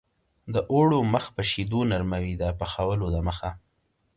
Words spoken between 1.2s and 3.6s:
په شیدو نرموي د پخولو دمخه.